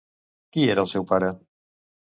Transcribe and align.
Qui 0.55 0.65
era 0.75 0.87
el 0.87 0.91
seu 0.95 1.07
pare? 1.13 1.31